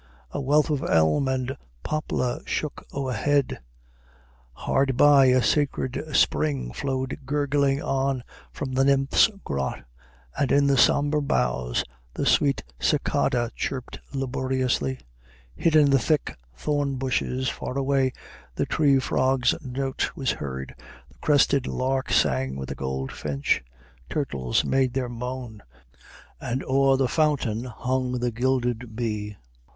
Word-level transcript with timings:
A 0.31 0.41
wealth 0.41 0.71
of 0.71 0.81
elm 0.83 1.27
and 1.27 1.55
poplar 1.83 2.41
shook 2.47 2.87
o'erhead; 2.91 3.59
Hard 4.53 4.97
by, 4.97 5.25
a 5.25 5.43
sacred 5.43 6.03
spring 6.13 6.73
flowed 6.73 7.19
gurgling 7.27 7.83
on 7.83 8.23
From 8.51 8.73
the 8.73 8.83
Nymphs' 8.83 9.29
grot, 9.45 9.83
and 10.35 10.51
in 10.51 10.65
the 10.65 10.75
somber 10.75 11.21
boughs 11.21 11.83
The 12.15 12.25
sweet 12.25 12.63
cicada 12.79 13.51
chirped 13.55 13.99
laboriously. 14.11 15.01
Hid 15.55 15.75
in 15.75 15.91
the 15.91 15.99
thick 15.99 16.35
thorn 16.55 16.95
bushes 16.95 17.47
far 17.49 17.77
away 17.77 18.11
The 18.55 18.65
tree 18.65 18.97
frog's 18.97 19.53
note 19.61 20.09
was 20.15 20.31
heard; 20.31 20.73
the 21.11 21.17
crested 21.19 21.67
lark 21.67 22.11
Sang 22.11 22.55
with 22.55 22.69
the 22.69 22.75
goldfinch; 22.75 23.63
turtles 24.09 24.65
made 24.65 24.93
their 24.93 25.09
moan; 25.09 25.61
And 26.39 26.63
o'er 26.63 26.97
the 26.97 27.07
fountain 27.07 27.65
hung 27.65 28.13
the 28.13 28.31
gilded 28.31 28.95
bee. 28.95 29.37